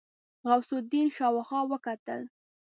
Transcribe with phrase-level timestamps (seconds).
[0.47, 2.21] غوث الدين شاوخوا وکتل.